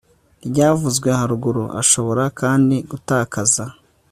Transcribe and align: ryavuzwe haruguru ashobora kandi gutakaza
ryavuzwe 0.47 1.09
haruguru 1.17 1.63
ashobora 1.81 2.23
kandi 2.39 2.75
gutakaza 2.89 3.63